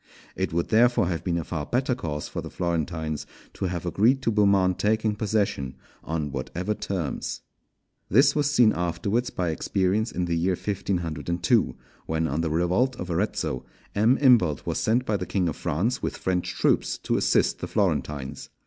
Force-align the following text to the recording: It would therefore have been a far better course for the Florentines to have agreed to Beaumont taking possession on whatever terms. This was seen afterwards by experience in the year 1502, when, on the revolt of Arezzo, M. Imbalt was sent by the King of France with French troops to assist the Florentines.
It 0.35 0.51
would 0.51 0.69
therefore 0.69 1.09
have 1.09 1.23
been 1.23 1.37
a 1.37 1.43
far 1.43 1.63
better 1.63 1.93
course 1.93 2.27
for 2.27 2.41
the 2.41 2.49
Florentines 2.49 3.27
to 3.53 3.65
have 3.65 3.85
agreed 3.85 4.23
to 4.23 4.31
Beaumont 4.31 4.79
taking 4.79 5.13
possession 5.15 5.75
on 6.03 6.31
whatever 6.31 6.73
terms. 6.73 7.41
This 8.09 8.35
was 8.35 8.49
seen 8.49 8.73
afterwards 8.73 9.29
by 9.29 9.49
experience 9.51 10.11
in 10.11 10.25
the 10.25 10.35
year 10.35 10.55
1502, 10.55 11.75
when, 12.07 12.25
on 12.27 12.41
the 12.41 12.49
revolt 12.49 12.95
of 12.95 13.11
Arezzo, 13.11 13.63
M. 13.93 14.17
Imbalt 14.17 14.65
was 14.65 14.79
sent 14.79 15.05
by 15.05 15.17
the 15.17 15.27
King 15.27 15.47
of 15.47 15.55
France 15.55 16.01
with 16.01 16.17
French 16.17 16.55
troops 16.55 16.97
to 16.97 17.15
assist 17.15 17.59
the 17.59 17.67
Florentines. 17.67 18.49